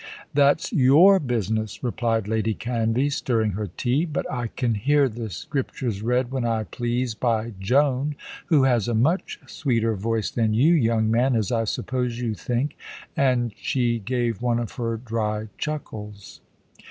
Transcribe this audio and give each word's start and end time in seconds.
"That's 0.33 0.73
your 0.73 1.19
business," 1.19 1.83
replied 1.83 2.27
Lady 2.27 2.55
Canvey, 2.55 3.11
stirring 3.11 3.51
her 3.51 3.67
tea; 3.67 4.03
"but 4.03 4.25
I 4.31 4.47
can 4.47 4.73
hear 4.73 5.07
the 5.07 5.29
scriptures 5.29 6.01
read 6.01 6.31
when 6.31 6.43
I 6.43 6.63
please 6.63 7.13
by 7.13 7.53
Joan, 7.59 8.15
who 8.47 8.63
has 8.63 8.87
a 8.87 8.95
much 8.95 9.39
sweeter 9.45 9.93
voice 9.95 10.31
than 10.31 10.55
you, 10.55 10.73
young 10.73 11.11
man, 11.11 11.35
as 11.35 11.51
I 11.51 11.65
suppose 11.65 12.17
you 12.19 12.33
think"; 12.33 12.75
and 13.15 13.53
she 13.55 13.99
gave 13.99 14.41
one 14.41 14.57
of 14.57 14.71
her 14.71 14.97
dry 14.97 15.49
chuckles. 15.59 16.41